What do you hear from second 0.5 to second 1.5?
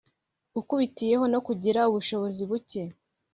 ukubitiyeho no